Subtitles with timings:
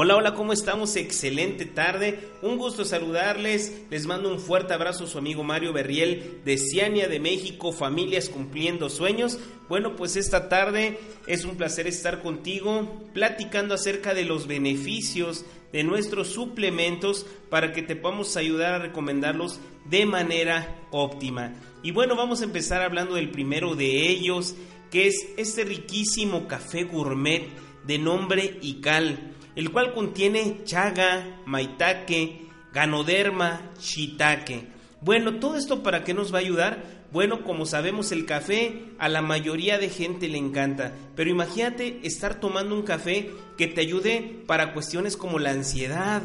[0.00, 0.94] Hola, hola, ¿cómo estamos?
[0.94, 2.20] Excelente tarde.
[2.40, 3.82] Un gusto saludarles.
[3.90, 8.28] Les mando un fuerte abrazo a su amigo Mario Berriel de Ciania de México, Familias
[8.28, 9.40] Cumpliendo Sueños.
[9.68, 15.82] Bueno, pues esta tarde es un placer estar contigo platicando acerca de los beneficios de
[15.82, 19.58] nuestros suplementos para que te podamos ayudar a recomendarlos
[19.90, 21.56] de manera óptima.
[21.82, 24.54] Y bueno, vamos a empezar hablando del primero de ellos,
[24.92, 27.48] que es este riquísimo café gourmet
[27.84, 34.68] de nombre Ical el cual contiene chaga, maitake, ganoderma, shiitake.
[35.00, 36.84] Bueno, todo esto para qué nos va a ayudar?
[37.10, 42.38] Bueno, como sabemos el café a la mayoría de gente le encanta, pero imagínate estar
[42.38, 46.22] tomando un café que te ayude para cuestiones como la ansiedad,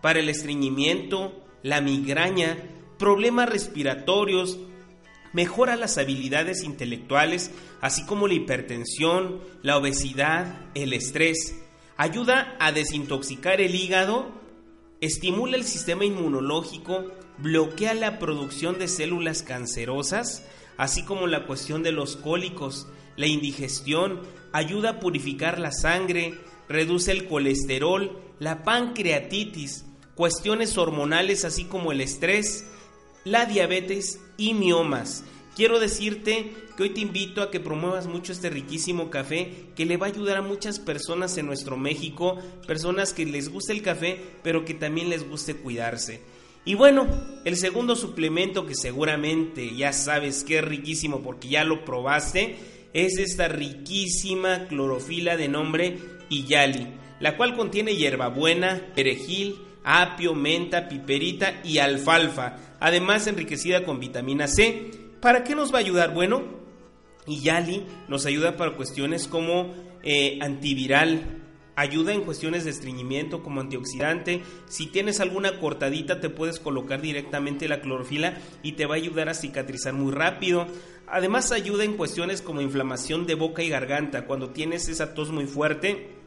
[0.00, 2.58] para el estreñimiento, la migraña,
[2.98, 4.58] problemas respiratorios,
[5.32, 11.62] mejora las habilidades intelectuales, así como la hipertensión, la obesidad, el estrés
[11.96, 14.32] ayuda a desintoxicar el hígado,
[15.00, 17.06] estimula el sistema inmunológico,
[17.38, 20.44] bloquea la producción de células cancerosas,
[20.76, 24.20] así como la cuestión de los cólicos, la indigestión,
[24.52, 26.34] ayuda a purificar la sangre,
[26.68, 29.84] reduce el colesterol, la pancreatitis,
[30.14, 32.66] cuestiones hormonales así como el estrés,
[33.24, 35.24] la diabetes y miomas.
[35.54, 39.98] Quiero decirte que hoy te invito a que promuevas mucho este riquísimo café que le
[39.98, 44.18] va a ayudar a muchas personas en nuestro México, personas que les gusta el café,
[44.42, 46.22] pero que también les guste cuidarse.
[46.64, 47.06] Y bueno,
[47.44, 52.56] el segundo suplemento que seguramente ya sabes que es riquísimo porque ya lo probaste,
[52.94, 55.98] es esta riquísima clorofila de nombre
[56.30, 56.86] Iyali,
[57.20, 65.02] la cual contiene hierbabuena, perejil, apio, menta, piperita y alfalfa, además enriquecida con vitamina C
[65.22, 66.12] ¿Para qué nos va a ayudar?
[66.12, 66.42] Bueno,
[67.28, 69.72] Yali nos ayuda para cuestiones como
[70.02, 71.44] eh, antiviral,
[71.76, 74.42] ayuda en cuestiones de estreñimiento como antioxidante.
[74.66, 79.28] Si tienes alguna cortadita te puedes colocar directamente la clorofila y te va a ayudar
[79.28, 80.66] a cicatrizar muy rápido.
[81.06, 84.26] Además ayuda en cuestiones como inflamación de boca y garganta.
[84.26, 86.21] Cuando tienes esa tos muy fuerte,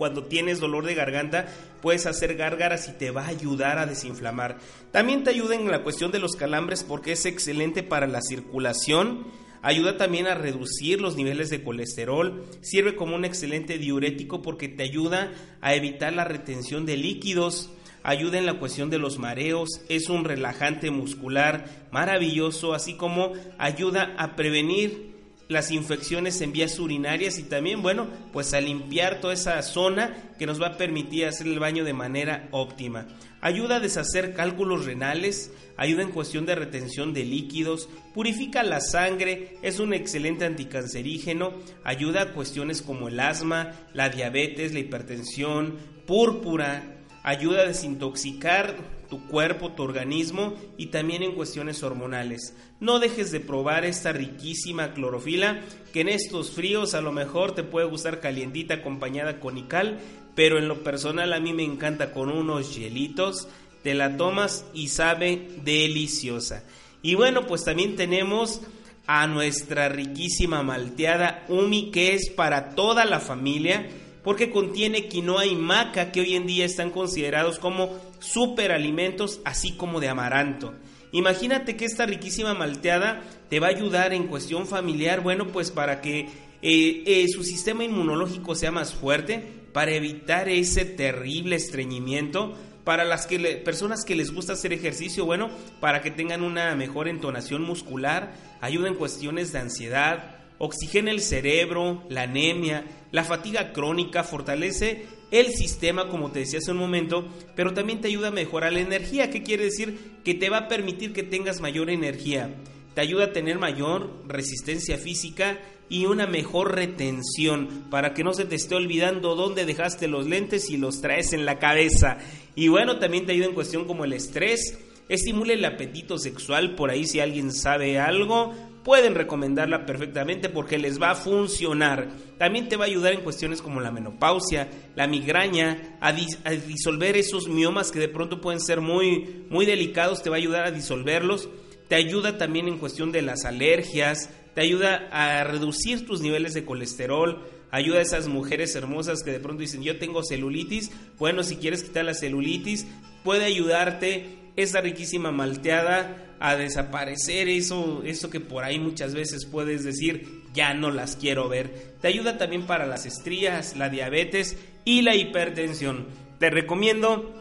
[0.00, 1.46] cuando tienes dolor de garganta,
[1.82, 4.56] puedes hacer gárgaras y te va a ayudar a desinflamar.
[4.92, 9.26] También te ayuda en la cuestión de los calambres porque es excelente para la circulación.
[9.60, 12.46] Ayuda también a reducir los niveles de colesterol.
[12.62, 17.70] Sirve como un excelente diurético porque te ayuda a evitar la retención de líquidos.
[18.02, 19.82] Ayuda en la cuestión de los mareos.
[19.90, 25.09] Es un relajante muscular maravilloso, así como ayuda a prevenir
[25.50, 30.46] las infecciones en vías urinarias y también, bueno, pues a limpiar toda esa zona que
[30.46, 33.08] nos va a permitir hacer el baño de manera óptima.
[33.40, 39.56] Ayuda a deshacer cálculos renales, ayuda en cuestión de retención de líquidos, purifica la sangre,
[39.62, 46.99] es un excelente anticancerígeno, ayuda a cuestiones como el asma, la diabetes, la hipertensión, púrpura,
[47.22, 48.76] ayuda a desintoxicar
[49.08, 52.54] tu cuerpo, tu organismo y también en cuestiones hormonales.
[52.78, 55.60] No dejes de probar esta riquísima clorofila
[55.92, 59.98] que en estos fríos a lo mejor te puede gustar calientita acompañada con ical,
[60.34, 63.48] pero en lo personal a mí me encanta con unos hielitos,
[63.82, 66.64] te la tomas y sabe deliciosa.
[67.02, 68.62] Y bueno, pues también tenemos
[69.06, 73.88] a nuestra riquísima malteada Umi que es para toda la familia
[74.22, 80.00] porque contiene quinoa y maca que hoy en día están considerados como superalimentos, así como
[80.00, 80.74] de amaranto.
[81.12, 86.00] Imagínate que esta riquísima malteada te va a ayudar en cuestión familiar, bueno, pues para
[86.00, 86.28] que
[86.62, 93.26] eh, eh, su sistema inmunológico sea más fuerte, para evitar ese terrible estreñimiento, para las
[93.26, 95.50] que personas que les gusta hacer ejercicio, bueno,
[95.80, 102.04] para que tengan una mejor entonación muscular, ayuda en cuestiones de ansiedad, oxigena el cerebro,
[102.10, 107.26] la anemia, la fatiga crónica, fortalece el sistema, como te decía hace un momento,
[107.56, 109.30] pero también te ayuda a mejorar la energía.
[109.30, 110.18] ¿Qué quiere decir?
[110.22, 112.54] Que te va a permitir que tengas mayor energía.
[112.94, 115.58] Te ayuda a tener mayor resistencia física
[115.88, 120.68] y una mejor retención para que no se te esté olvidando dónde dejaste los lentes
[120.68, 122.18] y los traes en la cabeza.
[122.54, 124.78] Y bueno, también te ayuda en cuestión como el estrés,
[125.08, 128.54] estimula el apetito sexual, por ahí si alguien sabe algo,
[128.84, 132.08] pueden recomendarla perfectamente porque les va a funcionar.
[132.38, 137.48] También te va a ayudar en cuestiones como la menopausia, la migraña, a, disolver esos
[137.48, 141.48] miomas que de pronto pueden ser muy, muy delicados, te va a ayudar a disolverlos.
[141.88, 146.64] Te ayuda también en cuestión de las alergias, te ayuda a reducir tus niveles de
[146.64, 151.56] colesterol, ayuda a esas mujeres hermosas que de pronto dicen yo tengo celulitis, bueno, si
[151.56, 152.86] quieres quitar la celulitis,
[153.24, 159.84] puede ayudarte esa riquísima malteada a desaparecer eso, eso que por ahí muchas veces puedes
[159.84, 161.94] decir, ya no las quiero ver.
[162.00, 166.06] Te ayuda también para las estrías, la diabetes y la hipertensión.
[166.38, 167.34] Te recomiendo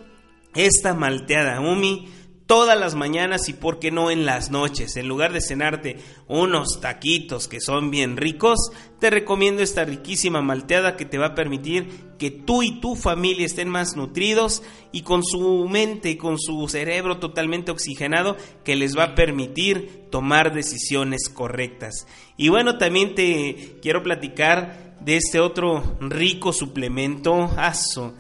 [0.56, 2.10] esta malteada Umi
[2.50, 4.98] todas las mañanas y por qué no en las noches.
[4.98, 5.98] En lugar de cenarte
[6.28, 11.36] unos taquitos que son bien ricos, te recomiendo esta riquísima malteada que te va a
[11.36, 11.88] permitir
[12.18, 17.20] que tú y tu familia estén más nutridos y con su mente, con su cerebro
[17.20, 22.08] totalmente oxigenado, que les va a permitir tomar decisiones correctas.
[22.36, 28.16] Y bueno, también te quiero platicar de este otro rico suplemento, aso,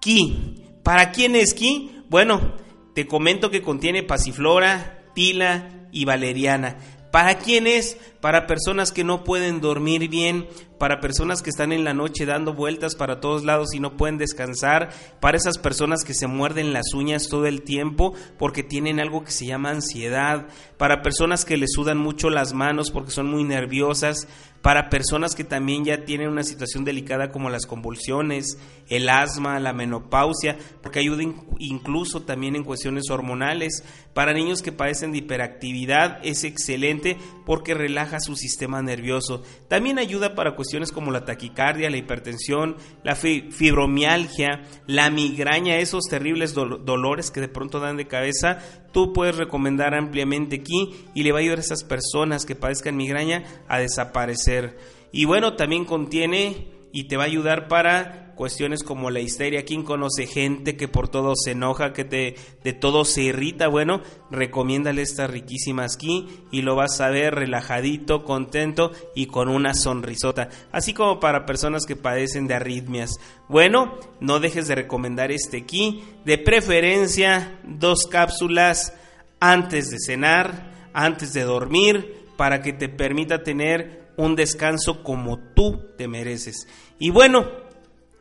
[0.00, 0.64] Ki.
[0.82, 1.92] ¿Para quién es Ki?
[2.08, 2.54] Bueno,
[2.98, 6.78] te comento que contiene pasiflora, tila y valeriana.
[7.12, 7.96] ¿Para quiénes?
[8.20, 10.48] Para personas que no pueden dormir bien,
[10.78, 14.18] para personas que están en la noche dando vueltas para todos lados y no pueden
[14.18, 19.24] descansar, para esas personas que se muerden las uñas todo el tiempo porque tienen algo
[19.24, 23.44] que se llama ansiedad, para personas que les sudan mucho las manos porque son muy
[23.44, 24.28] nerviosas,
[24.62, 29.72] para personas que también ya tienen una situación delicada como las convulsiones, el asma, la
[29.72, 31.22] menopausia, porque ayuda
[31.58, 33.84] incluso también en cuestiones hormonales.
[34.14, 37.16] Para niños que padecen de hiperactividad es excelente
[37.46, 39.42] porque relaja su sistema nervioso.
[39.68, 46.54] También ayuda para cuestiones como la taquicardia, la hipertensión, la fibromialgia, la migraña, esos terribles
[46.54, 48.58] dolores que de pronto dan de cabeza.
[48.92, 52.96] Tú puedes recomendar ampliamente aquí y le va a ayudar a esas personas que padezcan
[52.96, 54.78] migraña a desaparecer.
[55.12, 59.64] Y bueno, también contiene y te va a ayudar para cuestiones como la histeria.
[59.64, 63.66] ¿Quién conoce gente que por todo se enoja, que te, de todo se irrita?
[63.66, 64.00] Bueno,
[64.30, 70.50] recomiéndale estas riquísimas aquí y lo vas a ver relajadito, contento y con una sonrisota.
[70.70, 73.18] Así como para personas que padecen de arritmias.
[73.48, 76.04] Bueno, no dejes de recomendar este aquí.
[76.24, 78.94] De preferencia, dos cápsulas
[79.40, 85.90] antes de cenar, antes de dormir, para que te permita tener un descanso como tú
[85.96, 86.68] te mereces.
[87.00, 87.67] Y bueno,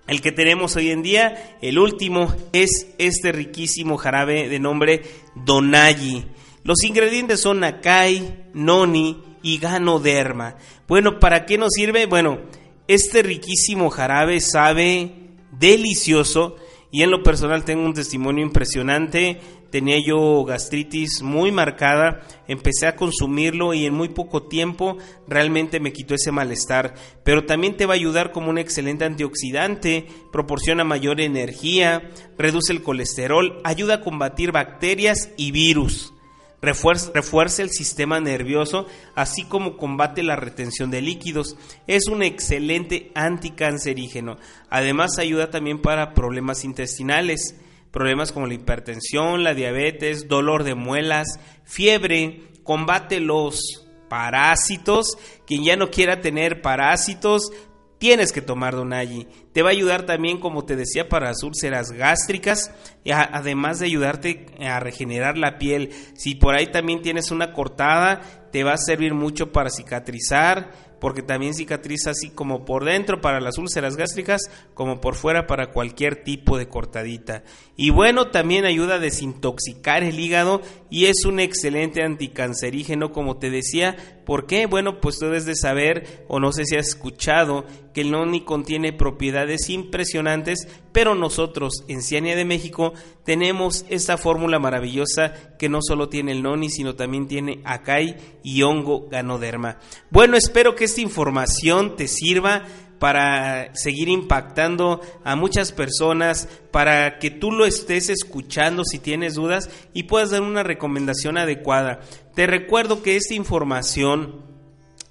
[0.08, 5.04] el que tenemos hoy en día, el último, es este riquísimo jarabe de nombre
[5.36, 6.26] Donayi.
[6.64, 10.56] Los ingredientes son Akai, Noni y Ganoderma.
[10.88, 12.06] Bueno, ¿para qué nos sirve?
[12.06, 12.40] Bueno,
[12.88, 15.12] este riquísimo jarabe sabe
[15.52, 16.56] delicioso
[16.92, 19.40] y en lo personal tengo un testimonio impresionante.
[19.70, 24.98] Tenía yo gastritis muy marcada, empecé a consumirlo y en muy poco tiempo
[25.28, 26.94] realmente me quitó ese malestar,
[27.26, 32.82] pero también te va a ayudar como un excelente antioxidante, proporciona mayor energía, reduce el
[32.82, 36.14] colesterol, ayuda a combatir bacterias y virus.
[36.62, 41.56] Refuerza, el sistema nervioso, así como combate la retención de líquidos.
[41.86, 44.38] Es un excelente anticancerígeno.
[44.70, 47.56] Además ayuda también para problemas intestinales
[47.92, 55.18] problemas como la hipertensión, la diabetes, dolor de muelas, fiebre, combate los parásitos.
[55.46, 57.52] Quien ya no quiera tener parásitos,
[57.98, 59.28] tienes que tomar Donayi.
[59.54, 62.72] Te va a ayudar también, como te decía, para las úlceras gástricas,
[63.06, 65.92] además de ayudarte a regenerar la piel.
[66.16, 71.22] Si por ahí también tienes una cortada, te va a servir mucho para cicatrizar porque
[71.22, 74.42] también cicatriza así como por dentro para las úlceras gástricas,
[74.74, 77.44] como por fuera para cualquier tipo de cortadita.
[77.76, 83.50] Y bueno, también ayuda a desintoxicar el hígado y es un excelente anticancerígeno, como te
[83.50, 83.96] decía.
[84.26, 84.66] ¿Por qué?
[84.66, 88.42] Bueno, pues tú debes de saber, o no sé si has escuchado, que el noni
[88.42, 95.80] contiene propiedades impresionantes, pero nosotros en Ciania de México tenemos esta fórmula maravillosa que no
[95.82, 99.80] solo tiene el noni, sino también tiene acai y hongo ganoderma.
[100.10, 102.66] Bueno, espero que esta información te sirva
[103.00, 109.70] para seguir impactando a muchas personas, para que tú lo estés escuchando si tienes dudas
[109.94, 112.00] y puedas dar una recomendación adecuada.
[112.34, 114.46] Te recuerdo que esta información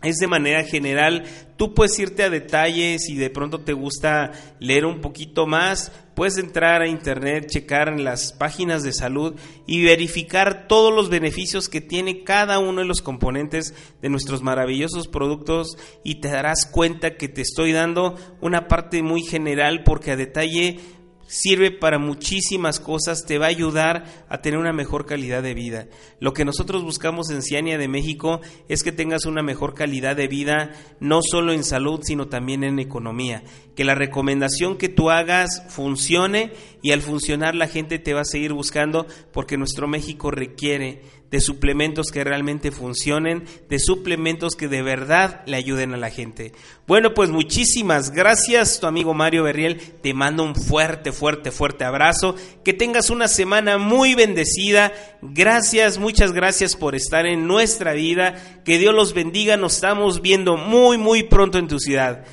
[0.03, 1.25] es de manera general.
[1.57, 5.91] Tú puedes irte a detalles y de pronto te gusta leer un poquito más.
[6.15, 9.35] Puedes entrar a internet, checar en las páginas de salud
[9.67, 15.09] y verificar todos los beneficios que tiene cada uno de los componentes de nuestros maravillosos
[15.09, 20.17] productos y te darás cuenta que te estoy dando una parte muy general porque a
[20.17, 20.79] detalle
[21.26, 25.87] sirve para muchísimas cosas, te va a ayudar a tener una mejor calidad de vida.
[26.21, 30.28] Lo que nosotros buscamos en Ciania de México es que tengas una mejor calidad de
[30.28, 33.42] vida, no solo en salud, sino también en economía.
[33.75, 36.52] Que la recomendación que tú hagas funcione
[36.83, 41.40] y al funcionar la gente te va a seguir buscando porque nuestro México requiere de
[41.40, 46.52] suplementos que realmente funcionen, de suplementos que de verdad le ayuden a la gente.
[46.87, 52.37] Bueno, pues muchísimas gracias, tu amigo Mario Berriel, te mando un fuerte, fuerte, fuerte abrazo,
[52.64, 58.78] que tengas una semana muy bendecida, gracias, muchas gracias por estar en nuestra vida, que
[58.78, 62.25] Dios los bendiga, nos estamos viendo muy, muy pronto en tu ciudad.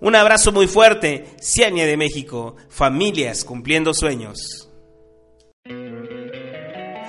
[0.00, 4.65] Un abrazo muy fuerte, Ciania de México, familias cumpliendo sueños.